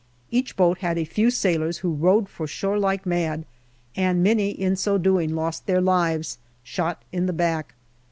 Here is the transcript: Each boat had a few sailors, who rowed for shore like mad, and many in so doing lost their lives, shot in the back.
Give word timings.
Each 0.31 0.55
boat 0.57 0.79
had 0.79 0.97
a 0.97 1.03
few 1.05 1.29
sailors, 1.29 1.77
who 1.77 1.93
rowed 1.93 2.27
for 2.27 2.47
shore 2.47 2.79
like 2.79 3.05
mad, 3.05 3.45
and 3.95 4.23
many 4.23 4.49
in 4.49 4.75
so 4.75 4.97
doing 4.97 5.35
lost 5.35 5.67
their 5.67 5.79
lives, 5.79 6.39
shot 6.63 7.03
in 7.11 7.27
the 7.27 7.33
back. 7.33 7.75